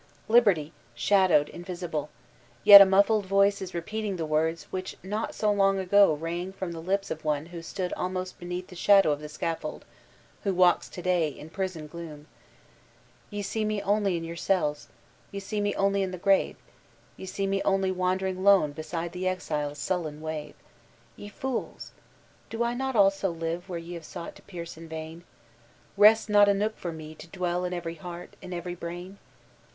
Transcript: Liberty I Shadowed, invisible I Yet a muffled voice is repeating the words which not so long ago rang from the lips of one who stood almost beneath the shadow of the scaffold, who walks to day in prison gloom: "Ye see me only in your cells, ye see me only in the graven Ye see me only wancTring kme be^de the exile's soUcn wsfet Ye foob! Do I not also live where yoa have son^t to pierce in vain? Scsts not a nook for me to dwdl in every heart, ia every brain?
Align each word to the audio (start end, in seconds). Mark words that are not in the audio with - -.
Liberty 0.27 0.69
I 0.73 0.73
Shadowed, 0.95 1.47
invisible 1.49 2.09
I 2.11 2.17
Yet 2.63 2.81
a 2.81 2.87
muffled 2.87 3.27
voice 3.27 3.61
is 3.61 3.75
repeating 3.75 4.15
the 4.15 4.25
words 4.25 4.63
which 4.71 4.97
not 5.03 5.35
so 5.35 5.51
long 5.51 5.77
ago 5.77 6.15
rang 6.15 6.51
from 6.53 6.71
the 6.71 6.79
lips 6.79 7.11
of 7.11 7.23
one 7.23 7.45
who 7.45 7.61
stood 7.61 7.93
almost 7.93 8.39
beneath 8.39 8.65
the 8.69 8.75
shadow 8.75 9.11
of 9.11 9.19
the 9.19 9.29
scaffold, 9.29 9.85
who 10.43 10.55
walks 10.55 10.89
to 10.89 11.03
day 11.03 11.27
in 11.29 11.51
prison 11.51 11.85
gloom: 11.85 12.25
"Ye 13.29 13.43
see 13.43 13.63
me 13.63 13.79
only 13.83 14.17
in 14.17 14.23
your 14.23 14.35
cells, 14.35 14.87
ye 15.31 15.39
see 15.39 15.61
me 15.61 15.75
only 15.75 16.01
in 16.01 16.09
the 16.09 16.17
graven 16.17 16.57
Ye 17.15 17.27
see 17.27 17.45
me 17.45 17.61
only 17.61 17.91
wancTring 17.93 18.37
kme 18.37 18.73
be^de 18.73 19.11
the 19.11 19.27
exile's 19.27 19.77
soUcn 19.77 20.19
wsfet 20.19 20.55
Ye 21.15 21.29
foob! 21.29 21.91
Do 22.49 22.63
I 22.63 22.73
not 22.73 22.95
also 22.95 23.29
live 23.29 23.69
where 23.69 23.79
yoa 23.79 23.93
have 23.93 24.01
son^t 24.01 24.33
to 24.33 24.41
pierce 24.41 24.77
in 24.77 24.89
vain? 24.89 25.25
Scsts 25.95 26.27
not 26.27 26.49
a 26.49 26.55
nook 26.55 26.75
for 26.75 26.91
me 26.91 27.13
to 27.13 27.27
dwdl 27.27 27.67
in 27.67 27.73
every 27.75 27.93
heart, 28.01 28.35
ia 28.43 28.49
every 28.51 28.73
brain? 28.73 29.19